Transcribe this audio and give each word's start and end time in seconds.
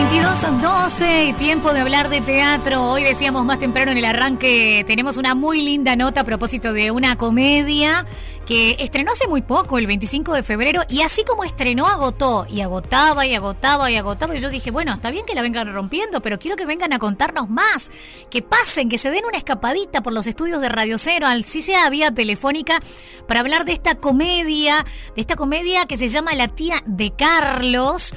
22 0.00 0.62
12, 0.62 1.34
tiempo 1.36 1.74
de 1.74 1.80
hablar 1.80 2.08
de 2.08 2.22
teatro. 2.22 2.82
Hoy 2.90 3.04
decíamos 3.04 3.44
más 3.44 3.58
temprano 3.58 3.92
en 3.92 3.98
el 3.98 4.06
arranque, 4.06 4.82
tenemos 4.86 5.18
una 5.18 5.34
muy 5.34 5.60
linda 5.60 5.94
nota 5.94 6.22
a 6.22 6.24
propósito 6.24 6.72
de 6.72 6.90
una 6.90 7.18
comedia 7.18 8.06
que 8.46 8.76
estrenó 8.80 9.12
hace 9.12 9.28
muy 9.28 9.42
poco, 9.42 9.76
el 9.76 9.86
25 9.86 10.32
de 10.32 10.42
febrero, 10.42 10.80
y 10.88 11.02
así 11.02 11.22
como 11.24 11.44
estrenó, 11.44 11.86
agotó, 11.86 12.46
y 12.48 12.62
agotaba, 12.62 13.26
y 13.26 13.34
agotaba, 13.34 13.90
y 13.90 13.96
agotaba, 13.96 14.34
y 14.34 14.40
yo 14.40 14.48
dije, 14.48 14.70
bueno, 14.70 14.94
está 14.94 15.10
bien 15.10 15.26
que 15.26 15.34
la 15.34 15.42
vengan 15.42 15.70
rompiendo, 15.70 16.22
pero 16.22 16.38
quiero 16.38 16.56
que 16.56 16.64
vengan 16.64 16.94
a 16.94 16.98
contarnos 16.98 17.50
más, 17.50 17.92
que 18.30 18.40
pasen, 18.40 18.88
que 18.88 18.96
se 18.96 19.10
den 19.10 19.26
una 19.26 19.36
escapadita 19.36 20.02
por 20.02 20.14
los 20.14 20.26
estudios 20.26 20.62
de 20.62 20.70
Radio 20.70 20.96
Cero, 20.96 21.26
al 21.26 21.44
sí 21.44 21.60
sea 21.60 21.90
vía 21.90 22.10
telefónica, 22.10 22.80
para 23.28 23.40
hablar 23.40 23.66
de 23.66 23.72
esta 23.74 23.96
comedia, 23.96 24.84
de 25.14 25.20
esta 25.20 25.36
comedia 25.36 25.84
que 25.84 25.98
se 25.98 26.08
llama 26.08 26.34
La 26.34 26.48
tía 26.48 26.82
de 26.86 27.12
Carlos, 27.12 28.14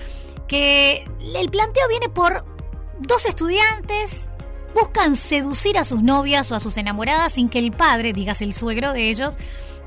que 0.53 1.07
el 1.33 1.49
planteo 1.49 1.87
viene 1.87 2.09
por 2.09 2.45
dos 2.99 3.25
estudiantes 3.25 4.29
buscan 4.75 5.15
seducir 5.15 5.79
a 5.79 5.83
sus 5.83 6.03
novias 6.03 6.51
o 6.51 6.55
a 6.55 6.59
sus 6.59 6.77
enamoradas 6.77 7.33
sin 7.33 7.49
que 7.49 7.57
el 7.57 7.71
padre, 7.71 8.13
digas 8.13 8.39
el 8.43 8.53
suegro 8.53 8.93
de 8.93 9.09
ellos, 9.09 9.35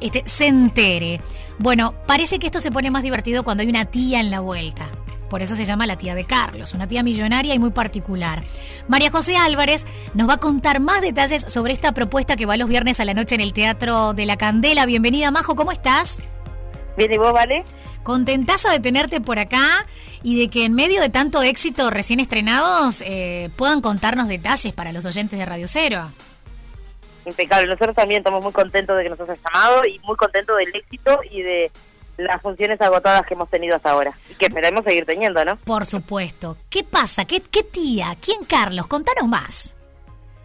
este, 0.00 0.24
se 0.26 0.48
entere. 0.48 1.20
Bueno, 1.60 1.94
parece 2.08 2.40
que 2.40 2.46
esto 2.46 2.58
se 2.58 2.72
pone 2.72 2.90
más 2.90 3.04
divertido 3.04 3.44
cuando 3.44 3.62
hay 3.62 3.68
una 3.68 3.84
tía 3.84 4.18
en 4.18 4.32
la 4.32 4.40
vuelta. 4.40 4.88
Por 5.30 5.40
eso 5.40 5.54
se 5.54 5.64
llama 5.64 5.86
la 5.86 5.98
tía 5.98 6.16
de 6.16 6.24
Carlos, 6.24 6.74
una 6.74 6.88
tía 6.88 7.04
millonaria 7.04 7.54
y 7.54 7.60
muy 7.60 7.70
particular. 7.70 8.42
María 8.88 9.12
José 9.12 9.36
Álvarez 9.36 9.84
nos 10.14 10.28
va 10.28 10.34
a 10.34 10.40
contar 10.40 10.80
más 10.80 11.00
detalles 11.00 11.44
sobre 11.44 11.74
esta 11.74 11.92
propuesta 11.92 12.34
que 12.34 12.46
va 12.46 12.56
los 12.56 12.68
viernes 12.68 12.98
a 12.98 13.04
la 13.04 13.14
noche 13.14 13.36
en 13.36 13.40
el 13.40 13.52
Teatro 13.52 14.14
de 14.14 14.26
la 14.26 14.36
Candela. 14.36 14.84
Bienvenida, 14.84 15.30
Majo, 15.30 15.54
¿cómo 15.54 15.70
estás? 15.70 16.24
Bien, 16.96 17.12
¿y 17.12 17.18
vos, 17.18 17.32
Vale? 17.32 17.62
Contentaza 18.06 18.70
de 18.70 18.78
tenerte 18.78 19.20
por 19.20 19.40
acá 19.40 19.84
y 20.22 20.38
de 20.38 20.48
que 20.48 20.64
en 20.64 20.76
medio 20.76 21.00
de 21.00 21.08
tanto 21.08 21.42
éxito 21.42 21.90
recién 21.90 22.20
estrenados 22.20 23.02
eh, 23.04 23.50
puedan 23.56 23.80
contarnos 23.80 24.28
detalles 24.28 24.72
para 24.72 24.92
los 24.92 25.04
oyentes 25.06 25.36
de 25.36 25.44
Radio 25.44 25.66
Cero. 25.66 26.12
Impecable, 27.24 27.66
nosotros 27.66 27.96
también 27.96 28.20
estamos 28.20 28.44
muy 28.44 28.52
contentos 28.52 28.96
de 28.96 29.02
que 29.02 29.10
nos 29.10 29.18
hayas 29.18 29.40
llamado 29.44 29.84
y 29.86 29.98
muy 30.04 30.14
contentos 30.14 30.56
del 30.56 30.68
éxito 30.72 31.18
y 31.28 31.42
de 31.42 31.72
las 32.16 32.40
funciones 32.40 32.80
agotadas 32.80 33.26
que 33.26 33.34
hemos 33.34 33.50
tenido 33.50 33.74
hasta 33.74 33.90
ahora 33.90 34.16
y 34.30 34.34
que 34.36 34.46
esperemos 34.46 34.84
seguir 34.84 35.04
teniendo, 35.04 35.44
¿no? 35.44 35.56
Por 35.56 35.84
supuesto. 35.84 36.56
¿Qué 36.70 36.84
pasa? 36.84 37.24
¿Qué, 37.24 37.40
qué 37.40 37.64
tía? 37.64 38.16
¿Quién 38.24 38.44
Carlos? 38.44 38.86
Contanos 38.86 39.26
más. 39.26 39.76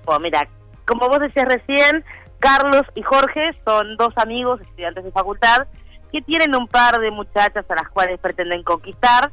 Pues 0.03 0.19
mira, 0.19 0.49
como 0.87 1.07
vos 1.07 1.19
decías 1.19 1.45
recién, 1.47 2.03
Carlos 2.39 2.87
y 2.95 3.03
Jorge 3.03 3.51
son 3.63 3.97
dos 3.97 4.13
amigos, 4.15 4.59
estudiantes 4.61 5.03
de 5.03 5.11
facultad, 5.11 5.67
que 6.11 6.21
tienen 6.21 6.55
un 6.55 6.67
par 6.67 6.99
de 6.99 7.11
muchachas 7.11 7.65
a 7.69 7.75
las 7.75 7.89
cuales 7.89 8.19
pretenden 8.19 8.63
conquistar, 8.63 9.31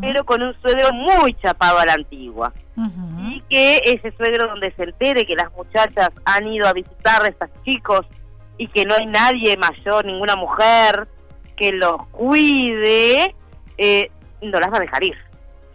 pero 0.00 0.24
con 0.24 0.42
un 0.42 0.52
suegro 0.60 0.92
muy 0.92 1.34
chapado 1.34 1.78
a 1.78 1.86
la 1.86 1.94
antigua. 1.94 2.52
Y 3.20 3.40
que 3.48 3.80
ese 3.84 4.12
suegro 4.16 4.48
donde 4.48 4.72
se 4.72 4.84
entere 4.84 5.26
que 5.26 5.34
las 5.34 5.52
muchachas 5.52 6.10
han 6.24 6.46
ido 6.46 6.66
a 6.66 6.72
visitar 6.72 7.22
a 7.22 7.28
estos 7.28 7.48
chicos 7.64 8.06
y 8.56 8.68
que 8.68 8.84
no 8.84 8.94
hay 8.94 9.06
nadie 9.06 9.56
mayor, 9.56 10.04
ninguna 10.04 10.36
mujer 10.36 11.08
que 11.56 11.72
los 11.72 12.06
cuide, 12.08 13.34
eh, 13.76 14.10
no 14.42 14.60
las 14.60 14.72
va 14.72 14.76
a 14.78 14.80
dejar 14.80 15.02
ir. 15.02 15.16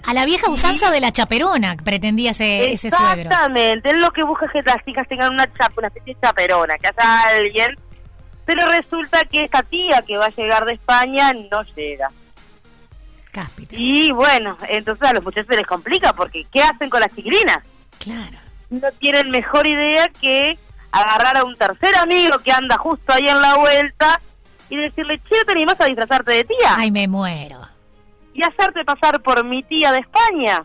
A 0.06 0.14
la 0.14 0.26
vieja 0.26 0.50
usanza 0.50 0.92
de 0.92 1.00
la 1.00 1.12
chaperona 1.12 1.78
pretendía 1.84 2.32
ese, 2.32 2.74
ese 2.74 2.90
suegro. 2.90 3.22
Exactamente, 3.22 3.90
él 3.90 4.02
lo 4.02 4.12
que 4.12 4.24
busca 4.24 4.46
es 4.48 4.52
que 4.52 4.62
las 4.64 4.84
chicas 4.84 5.08
tengan 5.08 5.34
una, 5.34 5.46
chapa, 5.54 5.74
una 5.78 5.88
especie 5.88 6.14
de 6.14 6.20
chaperona, 6.22 6.76
que 6.76 6.88
haya 6.88 7.38
alguien 7.38 7.78
pero 8.46 8.70
resulta 8.70 9.24
que 9.26 9.44
esta 9.44 9.64
tía 9.64 10.04
que 10.06 10.18
va 10.18 10.26
a 10.26 10.30
llegar 10.30 10.66
de 10.66 10.74
España 10.74 11.34
no 11.34 11.64
llega. 11.76 12.12
Cáspitas. 13.32 13.80
Y 13.80 14.12
bueno, 14.12 14.58
entonces 14.70 15.08
a 15.08 15.14
los 15.14 15.24
muchachos 15.24 15.48
se 15.50 15.58
les 15.58 15.68
complica 15.68 16.14
porque 16.14 16.46
¿qué 16.52 16.62
hacen 16.62 16.90
con 16.90 17.00
las 17.00 17.14
chiquilinas? 17.16 17.60
Claro. 18.00 18.38
No 18.70 18.92
tienen 19.00 19.30
mejor 19.32 19.66
idea 19.66 20.08
que 20.22 20.58
agarrar 20.92 21.38
a 21.38 21.44
un 21.44 21.56
tercer 21.56 21.96
amigo 21.98 22.38
que 22.40 22.52
anda 22.52 22.78
justo 22.78 23.14
ahí 23.14 23.28
en 23.28 23.42
la 23.42 23.56
vuelta 23.56 24.22
y 24.70 24.78
decirle, 24.78 25.20
che, 25.30 25.44
¿te 25.46 25.52
animás 25.52 25.80
a 25.82 25.86
disfrazarte 25.86 26.32
de 26.32 26.44
tía? 26.44 26.76
Ay, 26.78 26.92
me 26.92 27.08
muero. 27.08 27.62
Y 28.34 28.44
hacerte 28.44 28.84
pasar 28.84 29.22
por 29.22 29.44
mi 29.44 29.64
tía 29.64 29.92
de 29.92 30.00
España. 30.00 30.64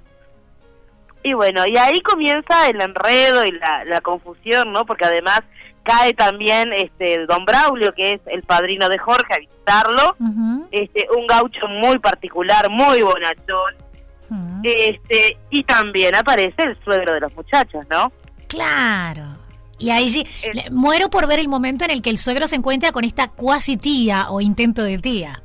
Y 1.23 1.33
bueno, 1.33 1.65
y 1.67 1.77
ahí 1.77 2.01
comienza 2.01 2.69
el 2.69 2.81
enredo 2.81 3.45
y 3.45 3.53
la, 3.53 3.85
la 3.85 4.01
confusión, 4.01 4.73
¿no? 4.73 4.85
Porque 4.87 5.05
además 5.05 5.41
cae 5.89 6.13
también 6.13 6.71
este 6.75 7.25
don 7.27 7.47
Braulio, 7.47 7.95
que 7.95 8.13
es 8.15 8.21
el 8.27 8.43
padrino 8.43 8.89
de 8.89 8.99
Jorge, 8.99 9.35
a 9.35 9.39
visitarlo. 9.39 10.17
este 10.71 11.07
Un 11.17 11.27
gaucho 11.27 11.67
muy 11.67 11.99
particular, 11.99 12.69
muy 12.69 13.01
bonachón. 13.01 13.75
este 14.63 15.39
Y 15.51 15.65
también 15.65 16.15
aparece 16.15 16.63
el 16.63 16.79
suegro 16.85 17.15
de 17.15 17.21
los 17.21 17.35
muchachos, 17.35 17.87
¿no? 17.91 18.13
Claro. 18.49 19.25
Y 19.79 19.91
ahí 19.91 20.27
muero 20.73 21.09
por 21.09 21.27
ver 21.27 21.39
el 21.39 21.49
momento 21.49 21.85
en 21.85 21.93
el 21.93 22.03
que 22.03 22.11
el 22.11 22.19
suegro 22.19 22.49
se 22.49 22.57
encuentra 22.57 22.93
con 22.93 23.05
esta 23.05 23.29
cuasi 23.29 23.77
tía 23.77 24.27
o 24.29 24.41
intento 24.41 24.83
de 24.83 24.99
tía. 24.99 25.41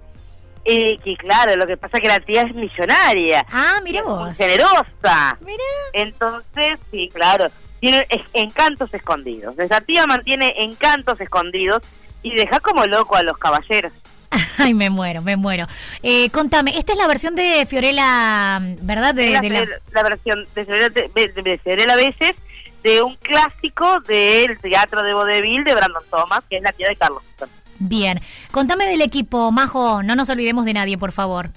Y 0.66 0.98
que 0.98 1.16
claro, 1.18 1.56
lo 1.56 1.68
que 1.68 1.78
pasa 1.78 1.98
es 1.98 2.02
que 2.02 2.08
la 2.08 2.20
tía 2.20 2.42
es 2.42 2.56
millonaria. 2.56 3.46
Ah, 3.52 3.80
mira 3.84 4.02
vos. 4.02 4.38
Generosa. 4.38 5.38
Mira. 5.42 5.64
Entonces, 5.94 6.80
sí, 6.92 7.10
claro 7.14 7.50
tiene 7.84 8.08
encantos 8.32 8.94
escondidos. 8.94 9.60
Esa 9.60 9.82
tía 9.82 10.08
mantiene 10.08 10.54
encantos 10.60 11.20
escondidos 11.20 11.84
y 12.22 12.34
deja 12.34 12.62
como 12.62 12.86
loco 12.86 13.18
a 13.18 13.24
los 13.24 13.38
caballeros. 13.38 13.92
Ay, 14.58 14.74
me 14.74 14.90
muero, 14.90 15.22
me 15.22 15.36
muero. 15.36 15.68
Eh, 16.02 16.30
contame, 16.30 16.78
esta 16.78 16.94
es 16.94 16.98
la 16.98 17.08
versión 17.08 17.36
de 17.36 17.66
Fiorella, 17.68 18.62
¿verdad? 18.84 19.14
De, 19.14 19.32
la, 19.32 19.42
la... 19.92 20.04
versión 20.04 20.48
de 20.56 20.64
Fiorella, 20.64 20.90
de, 20.92 21.60
Fiorella 21.62 21.96
Veces 21.98 22.32
de 22.84 23.02
un 23.02 23.18
clásico 23.18 24.00
del 24.08 24.58
teatro 24.60 25.04
de 25.04 25.14
vodevil 25.14 25.66
de 25.66 25.76
Brandon 25.76 26.04
Thomas, 26.10 26.42
que 26.50 26.56
es 26.56 26.64
la 26.64 26.72
tía 26.72 26.88
de 26.88 26.96
Carlos. 26.96 27.22
Bien, 27.80 28.22
contame 28.52 28.86
del 28.86 29.02
equipo, 29.02 29.52
Majo, 29.52 30.04
no 30.04 30.16
nos 30.16 30.30
olvidemos 30.30 30.64
de 30.64 30.74
nadie, 30.74 30.98
por 30.98 31.12
favor. 31.12 31.50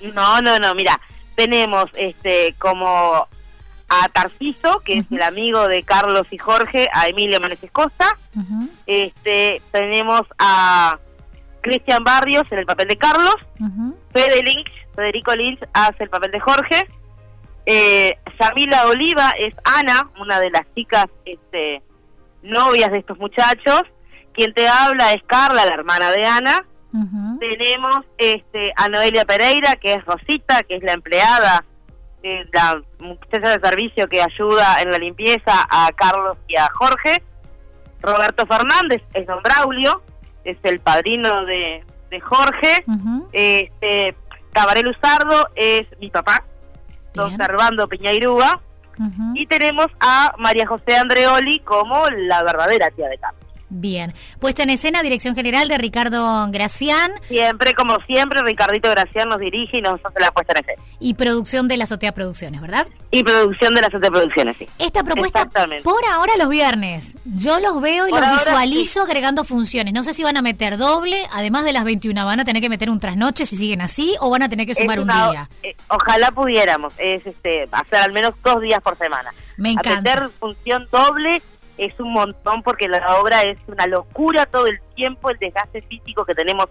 No, 0.00 0.42
no, 0.42 0.58
no, 0.58 0.74
mira, 0.74 1.00
tenemos 1.34 1.88
este 1.94 2.54
como 2.58 3.26
a 3.92 4.08
Tarciso, 4.08 4.80
que 4.84 4.94
es 4.94 5.12
el 5.12 5.22
amigo 5.22 5.68
de 5.68 5.82
Carlos 5.82 6.26
y 6.30 6.38
Jorge, 6.38 6.88
a 6.94 7.08
Emilia 7.08 7.38
Maneses 7.40 7.70
Costa. 7.70 8.16
este, 8.86 9.60
tenemos 9.70 10.22
a 10.38 10.98
Cristian 11.60 12.02
Barrios 12.02 12.50
en 12.50 12.60
el 12.60 12.66
papel 12.66 12.88
de 12.88 12.96
Carlos. 12.96 13.36
Federico 14.94 15.34
Lynch 15.34 15.60
hace 15.74 16.04
el 16.04 16.10
papel 16.10 16.30
de 16.30 16.40
Jorge. 16.40 16.86
Eh, 17.66 18.18
Yamila 18.40 18.86
Oliva 18.86 19.30
es 19.38 19.54
Ana, 19.64 20.10
una 20.18 20.40
de 20.40 20.50
las 20.50 20.62
chicas 20.74 21.06
este, 21.26 21.82
novias 22.42 22.90
de 22.92 22.98
estos 22.98 23.18
muchachos. 23.18 23.82
Quien 24.32 24.54
te 24.54 24.66
habla 24.68 25.12
es 25.12 25.22
Carla, 25.26 25.66
la 25.66 25.74
hermana 25.74 26.10
de 26.10 26.24
Ana. 26.24 26.64
Tenemos 27.38 28.00
este, 28.16 28.72
a 28.76 28.88
Noelia 28.88 29.24
Pereira, 29.24 29.76
que 29.76 29.94
es 29.94 30.04
Rosita, 30.04 30.62
que 30.62 30.76
es 30.76 30.82
la 30.82 30.92
empleada 30.92 31.64
la 32.52 32.82
muchacha 32.98 33.58
de 33.58 33.68
servicio 33.68 34.08
que 34.08 34.22
ayuda 34.22 34.80
en 34.80 34.90
la 34.90 34.98
limpieza 34.98 35.66
a 35.70 35.90
Carlos 35.94 36.38
y 36.48 36.56
a 36.56 36.68
Jorge. 36.72 37.22
Roberto 38.00 38.46
Fernández 38.46 39.02
es 39.14 39.26
don 39.26 39.42
Braulio, 39.42 40.02
es 40.44 40.58
el 40.64 40.80
padrino 40.80 41.44
de, 41.44 41.84
de 42.10 42.20
Jorge. 42.20 42.84
este 43.32 44.16
Cabaré 44.52 44.82
Luzardo 44.82 45.48
es 45.56 45.86
mi 45.98 46.10
papá, 46.10 46.44
don 47.14 47.34
Servando 47.36 47.88
Piñairúa. 47.88 48.60
Y 49.34 49.46
tenemos 49.46 49.86
a 50.00 50.34
María 50.38 50.66
José 50.66 50.96
Andreoli 50.96 51.58
como 51.60 52.08
la 52.10 52.42
verdadera 52.44 52.90
tía 52.90 53.08
de 53.08 53.18
Carlos. 53.18 53.41
Bien. 53.74 54.12
Puesta 54.38 54.62
en 54.62 54.70
escena, 54.70 55.02
dirección 55.02 55.34
general 55.34 55.66
de 55.66 55.78
Ricardo 55.78 56.46
Gracián. 56.50 57.10
Siempre, 57.26 57.72
como 57.72 57.98
siempre, 58.02 58.42
Ricardito 58.42 58.90
Gracián 58.90 59.30
nos 59.30 59.38
dirige 59.40 59.78
y 59.78 59.80
nos 59.80 59.94
hace 60.04 60.20
la 60.20 60.30
puesta 60.30 60.52
en 60.52 60.64
escena. 60.64 60.82
Y 61.00 61.14
producción 61.14 61.68
de 61.68 61.78
la 61.78 61.84
Azotea 61.84 62.12
Producciones, 62.12 62.60
¿verdad? 62.60 62.86
Y 63.10 63.24
producción 63.24 63.74
de 63.74 63.80
la 63.80 63.86
Azotea 63.86 64.10
Producciones, 64.10 64.58
sí. 64.58 64.68
Esta 64.78 65.02
propuesta 65.02 65.48
por 65.82 66.04
ahora 66.12 66.34
los 66.38 66.50
viernes. 66.50 67.16
Yo 67.24 67.60
los 67.60 67.80
veo 67.80 68.08
y 68.08 68.10
los 68.10 68.30
visualizo 68.30 69.02
agregando 69.02 69.42
funciones. 69.42 69.94
No 69.94 70.02
sé 70.02 70.12
si 70.12 70.22
van 70.22 70.36
a 70.36 70.42
meter 70.42 70.76
doble, 70.76 71.16
además 71.32 71.64
de 71.64 71.72
las 71.72 71.84
21, 71.84 72.24
van 72.26 72.40
a 72.40 72.44
tener 72.44 72.60
que 72.60 72.68
meter 72.68 72.90
un 72.90 73.00
trasnoche 73.00 73.46
si 73.46 73.56
siguen 73.56 73.80
así 73.80 74.14
o 74.20 74.28
van 74.28 74.42
a 74.42 74.50
tener 74.50 74.66
que 74.66 74.74
sumar 74.74 75.00
un 75.00 75.08
día. 75.08 75.48
Eh, 75.62 75.74
ojalá 75.88 76.30
pudiéramos, 76.30 76.92
es 76.98 77.26
este, 77.26 77.68
hacer 77.72 78.00
al 78.00 78.12
menos 78.12 78.34
dos 78.44 78.60
días 78.60 78.82
por 78.82 78.98
semana. 78.98 79.32
Me 79.56 79.70
encanta. 79.70 79.92
A 79.92 80.16
meter 80.16 80.30
función 80.38 80.86
doble 80.92 81.42
es 81.86 81.98
un 82.00 82.12
montón 82.12 82.62
porque 82.62 82.88
la 82.88 83.18
obra 83.20 83.42
es 83.42 83.58
una 83.66 83.86
locura 83.86 84.46
todo 84.46 84.66
el 84.66 84.80
tiempo, 84.94 85.30
el 85.30 85.38
desgaste 85.38 85.80
físico 85.82 86.24
que 86.24 86.34
tenemos 86.34 86.66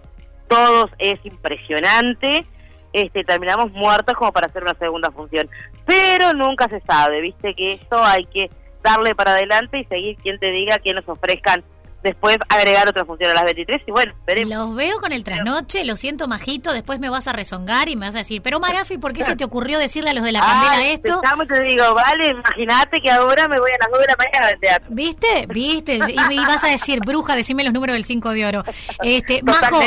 todos 0.48 0.92
es 1.00 1.20
impresionante. 1.26 2.46
Este, 2.94 3.24
terminamos 3.24 3.72
muertos 3.72 4.16
como 4.16 4.34
para 4.34 4.48
hacer 4.48 4.64
una 4.64 4.74
segunda 4.74 5.12
función. 5.12 5.50
Pero 5.86 6.34
nunca 6.34 6.68
se 6.68 6.82
sabe, 6.82 7.22
viste 7.22 7.54
que 7.56 7.74
esto 7.74 8.04
hay 8.04 8.26
que 8.26 8.50
darle 8.84 9.16
para 9.16 9.32
adelante 9.32 9.80
y 9.80 9.86
seguir 9.86 10.18
quien 10.18 10.40
te 10.40 10.52
diga 10.52 10.80
que 10.80 10.94
nos 10.94 11.08
ofrezcan 11.08 11.64
después 12.04 12.38
agregar 12.50 12.88
otra 12.88 13.06
función 13.06 13.32
a 13.32 13.34
las 13.34 13.44
23 13.46 13.82
y 13.88 13.92
bueno, 13.92 14.14
veremos. 14.26 14.54
Los 14.54 14.76
veo 14.76 15.00
con 15.00 15.12
el 15.12 15.24
trasnoche, 15.24 15.86
lo 15.86 15.96
siento 15.96 16.28
majito, 16.28 16.74
después 16.74 17.00
me 17.00 17.10
vas 17.10 17.28
a 17.28 17.34
rezongar 17.34 17.90
y 17.90 17.96
me 17.96 18.06
vas 18.08 18.16
a 18.16 18.20
decir, 18.20 18.42
pero 18.42 18.60
Marafi, 18.60 18.98
¿por 18.98 19.14
qué 19.14 19.24
se 19.24 19.36
te 19.36 19.44
ocurrió 19.44 19.80
decirle 19.80 20.12
a 20.12 20.14
los 20.14 20.24
de 20.24 20.32
la 20.32 20.42
candela 20.42 20.86
esto? 20.88 21.22
Te, 21.22 21.46
te 21.46 21.62
digo, 21.62 21.94
vale, 21.94 22.30
imagínate 22.30 23.02
que 23.02 23.12
ahora 23.12 23.48
me 23.48 23.60
voy 23.60 23.72
a 23.72 23.78
las 23.80 23.92
2 23.92 24.00
de 24.00 24.08
la 24.08 24.16
mañana 24.18 24.48
al 24.48 24.60
teatro. 24.60 24.88
¿Viste? 24.90 25.46
¿Viste? 25.48 26.00
Y, 26.32 26.38
vas 26.38 26.64
a 26.64 26.68
decir, 26.68 27.00
bruja, 27.06 27.36
decime 27.36 27.64
los 27.64 27.74
números 27.74 27.94
del 27.94 28.04
5 28.04 28.32
de 28.32 28.46
oro. 28.46 28.64
Este, 29.04 29.42
Majo, 29.44 29.80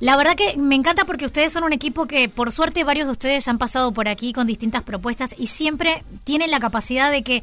la 0.00 0.16
verdad 0.16 0.34
que 0.34 0.56
me 0.56 0.74
encanta 0.74 1.04
porque 1.04 1.24
ustedes 1.24 1.52
son 1.52 1.64
un 1.64 1.72
equipo 1.72 2.06
que 2.06 2.28
por 2.28 2.52
suerte 2.52 2.84
varios 2.84 3.06
de 3.06 3.12
ustedes 3.12 3.48
han 3.48 3.58
pasado 3.58 3.92
por 3.92 4.08
aquí 4.08 4.32
con 4.32 4.46
distintas 4.46 4.82
propuestas 4.82 5.34
y 5.38 5.46
siempre 5.48 6.04
tienen 6.24 6.50
la 6.50 6.60
capacidad 6.60 7.10
de 7.10 7.22
que 7.22 7.42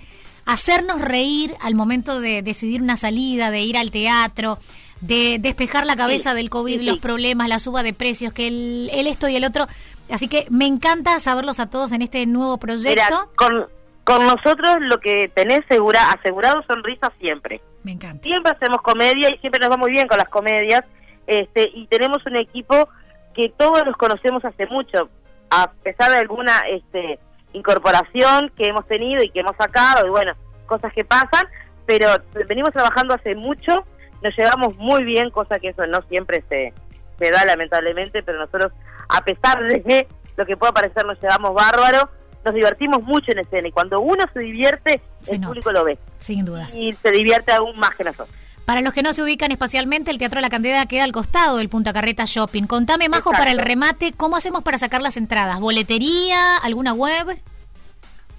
hacernos 0.50 1.00
reír 1.00 1.54
al 1.62 1.76
momento 1.76 2.20
de 2.20 2.42
decidir 2.42 2.82
una 2.82 2.98
salida, 2.98 3.52
de 3.52 3.62
ir 3.62 3.78
al 3.78 3.92
teatro, 3.92 4.58
de 5.00 5.38
despejar 5.40 5.86
la 5.86 5.96
cabeza 5.96 6.34
del 6.34 6.50
COVID, 6.50 6.82
los 6.82 6.98
problemas, 6.98 7.48
la 7.48 7.60
suba 7.60 7.84
de 7.84 7.94
precios, 7.94 8.34
que 8.34 8.48
el, 8.48 8.90
esto 8.92 9.30
y 9.30 9.36
el 9.36 9.46
otro. 9.46 9.68
Así 10.12 10.28
que 10.28 10.48
me 10.50 10.66
encanta 10.66 11.20
saberlos 11.20 11.60
a 11.60 11.70
todos 11.70 11.92
en 11.92 12.02
este 12.02 12.26
nuevo 12.26 12.58
proyecto. 12.58 13.30
con, 13.36 13.68
con 14.04 14.26
nosotros 14.26 14.78
lo 14.80 15.00
que 15.00 15.32
tenés 15.36 15.60
segura, 15.70 16.12
asegurado 16.12 16.64
son 16.68 16.84
risas 16.84 17.12
siempre. 17.20 17.62
Me 17.84 17.92
encanta. 17.92 18.24
Siempre 18.24 18.52
hacemos 18.52 18.82
comedia 18.82 19.30
y 19.30 19.40
siempre 19.40 19.60
nos 19.60 19.70
va 19.70 19.78
muy 19.78 19.92
bien 19.92 20.08
con 20.08 20.18
las 20.18 20.30
comedias. 20.30 20.84
Este, 21.28 21.70
y 21.76 21.86
tenemos 21.86 22.26
un 22.26 22.38
equipo 22.38 22.90
que 23.36 23.54
todos 23.56 23.86
los 23.86 23.96
conocemos 23.98 24.44
hace 24.44 24.66
mucho, 24.66 25.10
a 25.52 25.72
pesar 25.84 26.10
de 26.10 26.18
alguna 26.18 26.60
este, 26.72 27.20
incorporación 27.54 28.52
que 28.58 28.68
hemos 28.68 28.88
tenido 28.88 29.24
y 29.24 29.30
que 29.30 29.40
hemos 29.40 29.56
sacado, 29.56 30.06
y 30.06 30.10
bueno, 30.10 30.34
cosas 30.66 30.94
que 30.94 31.04
pasan, 31.04 31.46
pero 31.86 32.10
venimos 32.48 32.72
trabajando 32.72 33.14
hace 33.14 33.36
mucho, 33.36 33.86
nos 34.22 34.38
llevamos 34.38 34.76
muy 34.78 35.04
bien, 35.04 35.32
cosa 35.32 35.60
que 35.60 35.70
eso 35.70 35.88
no 35.88 36.02
siempre 36.04 36.44
se, 36.50 36.74
se 37.18 37.32
da 37.32 37.46
lamentablemente, 37.46 38.22
pero 38.24 38.40
nosotros, 38.40 38.72
a 39.08 39.24
pesar 39.24 39.64
de 39.64 40.08
lo 40.38 40.46
que 40.46 40.58
pueda 40.58 40.72
parecer, 40.72 41.06
nos 41.06 41.20
llevamos 41.22 41.54
bárbaro, 41.54 42.10
nos 42.46 42.54
divertimos 42.54 43.04
mucho 43.04 43.32
en 43.32 43.40
escena 43.40 43.68
y 43.68 43.72
cuando 43.72 44.00
uno 44.00 44.24
se 44.34 44.40
divierte, 44.40 45.02
el 45.30 45.42
público 45.42 45.72
lo 45.72 45.84
ve. 45.84 45.98
Sin 46.18 46.46
dudas. 46.46 46.76
Y 46.76 46.94
se 46.94 47.12
divierte 47.12 47.52
aún 47.52 47.78
más 47.78 47.92
que 47.92 48.04
nosotros. 48.04 48.30
Para 48.70 48.82
los 48.82 48.94
que 48.94 49.02
no 49.02 49.14
se 49.14 49.24
ubican 49.24 49.52
espacialmente, 49.52 50.12
el 50.12 50.20
Teatro 50.20 50.42
La 50.42 50.50
Candela 50.50 50.86
queda 50.86 51.04
al 51.04 51.12
costado 51.12 51.58
del 51.58 51.70
Punta 51.70 51.92
Carreta 51.92 52.26
Shopping. 52.28 52.68
Contame, 52.68 53.10
Majo, 53.10 53.32
para 53.32 53.50
el 53.50 53.58
remate, 53.58 54.14
¿cómo 54.14 54.36
hacemos 54.36 54.62
para 54.62 54.78
sacar 54.78 55.02
las 55.02 55.18
entradas? 55.18 55.60
¿Boletería? 55.60 56.56
¿Alguna 56.58 56.94
web? 56.94 57.42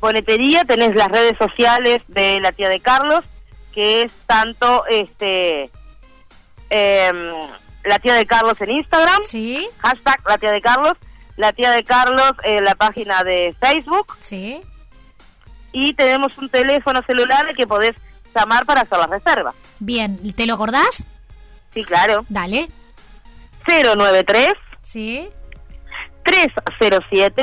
Boletería, 0.00 0.64
tenés 0.64 0.94
las 0.94 1.08
redes 1.08 1.36
sociales 1.36 2.02
de 2.06 2.38
la 2.38 2.52
tía 2.52 2.68
de 2.68 2.78
Carlos, 2.78 3.24
que 3.74 4.02
es 4.02 4.12
tanto 4.28 4.86
este 4.86 5.68
em, 6.68 7.32
la 7.82 7.98
tía 7.98 8.14
de 8.14 8.24
Carlos 8.24 8.60
en 8.60 8.70
Instagram, 8.70 9.24
sí. 9.24 9.66
hashtag 9.78 10.20
la 10.28 10.38
tía 10.38 10.52
de 10.52 10.60
Carlos, 10.60 10.92
la 11.38 11.52
tía 11.52 11.72
de 11.72 11.82
Carlos 11.82 12.34
en 12.44 12.62
la 12.62 12.76
página 12.76 13.24
de 13.24 13.52
Facebook. 13.58 14.16
Sí. 14.20 14.62
Y 15.72 15.92
tenemos 15.94 16.38
un 16.38 16.48
teléfono 16.48 17.02
celular 17.02 17.52
que 17.56 17.66
podés 17.66 17.96
llamar 18.34 18.66
para 18.66 18.82
hacer 18.82 18.98
la 18.98 19.06
reserva. 19.06 19.54
Bien, 19.78 20.18
¿te 20.34 20.46
lo 20.46 20.54
acordás? 20.54 21.06
Sí, 21.74 21.84
claro. 21.84 22.24
Dale. 22.28 22.68
093. 23.66 24.52
Sí. 24.82 25.28
307. 26.24 27.42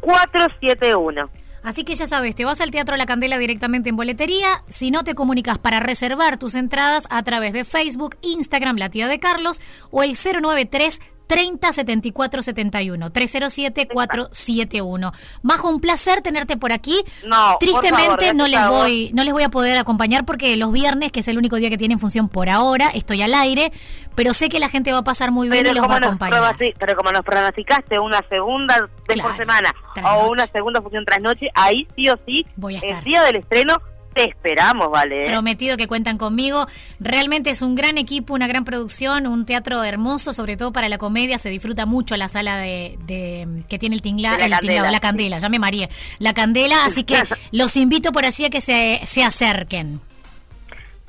471. 0.00 1.22
Así 1.62 1.84
que 1.84 1.94
ya 1.94 2.06
sabes, 2.06 2.34
te 2.34 2.46
vas 2.46 2.60
al 2.62 2.70
Teatro 2.70 2.96
La 2.96 3.04
Candela 3.04 3.36
directamente 3.36 3.90
en 3.90 3.96
boletería. 3.96 4.64
Si 4.68 4.90
no 4.90 5.02
te 5.04 5.14
comunicas 5.14 5.58
para 5.58 5.78
reservar 5.78 6.38
tus 6.38 6.54
entradas 6.54 7.06
a 7.10 7.22
través 7.22 7.52
de 7.52 7.66
Facebook, 7.66 8.16
Instagram, 8.22 8.78
La 8.78 8.88
Tía 8.88 9.08
de 9.08 9.20
Carlos 9.20 9.60
o 9.90 10.02
el 10.02 10.16
093 10.16 11.00
30 11.30 11.72
74 11.72 12.42
71 12.42 13.12
307 13.12 13.86
471. 13.86 15.12
Majo, 15.42 15.70
un 15.70 15.80
placer 15.80 16.22
tenerte 16.22 16.56
por 16.56 16.72
aquí. 16.72 17.00
No, 17.24 17.56
Tristemente 17.60 18.34
no 18.34 18.48
les 18.48 18.66
voy 18.66 19.12
no 19.14 19.22
les 19.22 19.32
voy 19.32 19.44
a 19.44 19.48
poder 19.48 19.78
acompañar 19.78 20.24
porque 20.24 20.56
los 20.56 20.72
viernes, 20.72 21.12
que 21.12 21.20
es 21.20 21.28
el 21.28 21.38
único 21.38 21.54
día 21.54 21.70
que 21.70 21.78
tienen 21.78 22.00
función 22.00 22.28
por 22.28 22.48
ahora, 22.48 22.90
estoy 22.92 23.22
al 23.22 23.32
aire, 23.34 23.70
pero 24.16 24.34
sé 24.34 24.48
que 24.48 24.58
la 24.58 24.68
gente 24.68 24.90
va 24.90 24.98
a 24.98 25.04
pasar 25.04 25.30
muy 25.30 25.48
bien 25.48 25.66
y 25.66 25.72
los 25.72 25.88
va 25.88 25.94
a 25.94 25.98
acompañar. 25.98 26.56
pero 26.80 26.96
como 26.96 27.12
nos 27.12 27.24
pronosticaste 27.24 28.00
una 28.00 28.20
segunda 28.28 28.88
vez 29.06 29.22
por 29.22 29.36
semana 29.36 29.72
o 30.12 30.30
una 30.30 30.46
segunda 30.46 30.82
función 30.82 31.04
tras 31.04 31.20
noche, 31.20 31.46
ahí 31.54 31.86
sí 31.94 32.08
o 32.08 32.18
sí, 32.26 32.44
voy 32.56 32.74
a 32.74 32.78
estar. 32.78 32.98
el 32.98 33.04
día 33.04 33.22
del 33.22 33.36
estreno 33.36 33.80
te 34.14 34.24
esperamos, 34.24 34.90
vale. 34.90 35.24
Prometido 35.24 35.76
que 35.76 35.86
cuentan 35.86 36.16
conmigo. 36.16 36.66
Realmente 36.98 37.50
es 37.50 37.62
un 37.62 37.74
gran 37.74 37.98
equipo, 37.98 38.34
una 38.34 38.48
gran 38.48 38.64
producción, 38.64 39.26
un 39.26 39.44
teatro 39.44 39.84
hermoso, 39.84 40.32
sobre 40.32 40.56
todo 40.56 40.72
para 40.72 40.88
la 40.88 40.98
comedia. 40.98 41.38
Se 41.38 41.48
disfruta 41.48 41.86
mucho 41.86 42.16
la 42.16 42.28
sala 42.28 42.56
de, 42.56 43.64
que 43.68 43.78
tiene 43.78 43.94
el 43.94 44.02
tingla, 44.02 44.36
la, 44.38 44.58
candela, 44.58 44.90
la 44.90 45.00
candela, 45.00 45.38
ya 45.38 45.48
me 45.48 45.58
mareé. 45.58 45.88
La 46.18 46.34
candela, 46.34 46.84
así 46.84 47.04
que 47.04 47.16
los 47.52 47.76
invito 47.76 48.12
por 48.12 48.24
allí 48.24 48.44
a 48.44 48.50
que 48.50 48.60
se, 48.60 49.00
se 49.04 49.22
acerquen. 49.22 50.00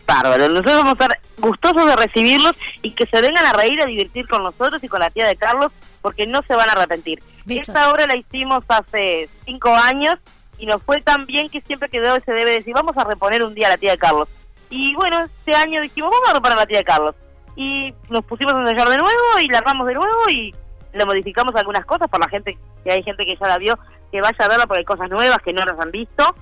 Bárbaro, 0.05 0.49
nosotros 0.49 0.75
vamos 0.75 0.99
a 0.99 1.03
estar 1.03 1.19
gustosos 1.37 1.85
de 1.85 1.95
recibirlos 1.95 2.55
y 2.81 2.91
que 2.91 3.05
se 3.07 3.21
vengan 3.21 3.45
a 3.45 3.53
reír, 3.53 3.81
a 3.81 3.85
divertir 3.85 4.27
con 4.27 4.43
nosotros 4.43 4.83
y 4.83 4.87
con 4.87 4.99
la 4.99 5.09
tía 5.09 5.25
de 5.25 5.35
Carlos, 5.35 5.71
porque 6.01 6.27
no 6.27 6.41
se 6.47 6.53
van 6.53 6.69
a 6.69 6.73
arrepentir. 6.73 7.23
Esta 7.47 7.91
obra 7.91 8.05
la 8.05 8.15
hicimos 8.15 8.63
hace 8.67 9.29
cinco 9.45 9.73
años 9.73 10.19
y 10.61 10.67
nos 10.67 10.81
fue 10.83 11.01
tan 11.01 11.25
bien 11.25 11.49
que 11.49 11.59
siempre 11.61 11.89
quedó 11.89 12.15
ese 12.15 12.31
debe 12.31 12.51
decir, 12.51 12.71
vamos 12.75 12.95
a 12.95 13.03
reponer 13.03 13.43
un 13.43 13.55
día 13.55 13.65
a 13.65 13.71
la 13.71 13.77
tía 13.77 13.91
de 13.91 13.97
Carlos. 13.97 14.29
Y 14.69 14.93
bueno, 14.93 15.17
este 15.23 15.55
año 15.55 15.81
dijimos, 15.81 16.11
vamos 16.11 16.29
a 16.29 16.33
reponer 16.33 16.55
a 16.55 16.61
la 16.61 16.65
tía 16.67 16.77
de 16.77 16.83
Carlos. 16.83 17.15
Y 17.55 17.91
nos 18.11 18.23
pusimos 18.25 18.53
a 18.53 18.59
ensayar 18.59 18.87
de 18.87 18.97
nuevo 18.97 19.39
y 19.41 19.47
la 19.47 19.57
armamos 19.57 19.87
de 19.87 19.95
nuevo 19.95 20.29
y 20.29 20.53
le 20.93 21.05
modificamos 21.05 21.55
algunas 21.55 21.83
cosas 21.85 22.07
por 22.09 22.19
la 22.19 22.29
gente, 22.29 22.59
que 22.83 22.91
hay 22.91 23.01
gente 23.01 23.25
que 23.25 23.35
ya 23.35 23.47
la 23.47 23.57
vio, 23.57 23.75
que 24.11 24.21
vaya 24.21 24.37
a 24.37 24.47
verla 24.47 24.67
porque 24.67 24.81
hay 24.81 24.85
cosas 24.85 25.09
nuevas 25.09 25.39
que 25.43 25.51
no 25.51 25.65
nos 25.65 25.79
han 25.79 25.89
visto. 25.89 26.35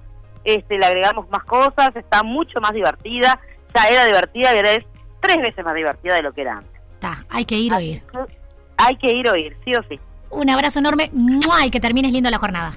Este, 0.44 0.78
le 0.78 0.86
agregamos 0.86 1.30
más 1.30 1.46
cosas, 1.46 1.96
está 1.96 2.22
mucho 2.22 2.60
más 2.60 2.74
divertida, 2.74 3.40
ya 3.74 3.84
era 3.84 4.04
divertida 4.04 4.54
y 4.54 4.58
ahora 4.58 4.72
es 4.72 4.86
tres 5.22 5.38
veces 5.38 5.64
más 5.64 5.76
divertida 5.76 6.16
de 6.16 6.24
lo 6.24 6.34
que 6.34 6.42
era 6.42 6.58
antes. 6.58 6.82
Está, 6.92 7.26
hay 7.30 7.46
que 7.46 7.56
ir 7.56 7.74
o 7.74 7.80
ir. 7.80 8.04
Hay 8.76 8.98
que 8.98 9.16
ir 9.16 9.30
o 9.30 9.36
ir, 9.38 9.56
sí 9.64 9.74
o 9.76 9.84
sí. 9.84 9.98
Un 10.30 10.50
abrazo 10.50 10.80
enorme 10.80 11.10
y 11.14 11.70
que 11.72 11.80
termines 11.80 12.12
lindo 12.12 12.30
la 12.30 12.38
jornada. 12.38 12.74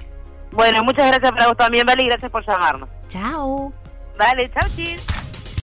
Bueno, 0.53 0.83
muchas 0.83 1.07
gracias 1.07 1.31
para 1.31 1.47
vos 1.47 1.57
también, 1.57 1.85
Vale, 1.85 2.03
y 2.03 2.07
gracias 2.07 2.31
por 2.31 2.45
llamarnos. 2.45 2.89
Chao. 3.07 3.73
Vale, 4.17 4.49
chao, 4.51 4.67
chis. 4.75 5.05